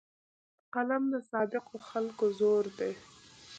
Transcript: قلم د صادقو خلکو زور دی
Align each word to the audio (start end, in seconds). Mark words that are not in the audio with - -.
قلم 0.73 1.03
د 1.13 1.15
صادقو 1.29 1.77
خلکو 1.89 2.25
زور 2.39 2.65
دی 2.77 2.93